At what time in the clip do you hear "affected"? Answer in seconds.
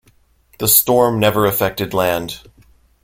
1.45-1.93